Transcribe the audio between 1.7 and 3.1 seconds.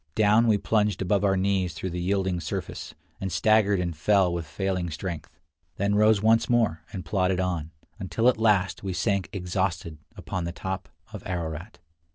through the yielding surface,